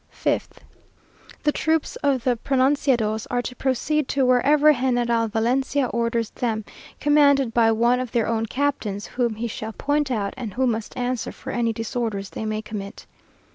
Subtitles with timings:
[0.11, 0.57] 5th,
[1.43, 6.65] The troops of the pronunciados are to proceed to wherever General Valencia orders them,
[6.99, 10.97] commanded by one of their own captains, whom he shall point out, and who must
[10.97, 13.05] answer for any disorders they may commit.